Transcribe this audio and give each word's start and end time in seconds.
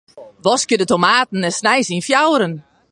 Waskje 0.43 0.77
de 0.77 0.85
tomaten 0.91 1.43
en 1.47 1.57
snij 1.59 1.81
se 1.85 1.93
yn 1.97 2.05
fjouweren. 2.07 2.53